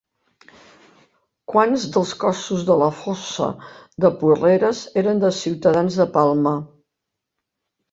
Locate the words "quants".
1.53-1.83